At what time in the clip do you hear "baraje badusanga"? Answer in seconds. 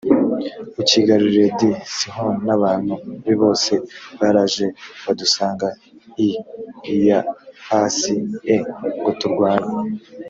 4.19-5.67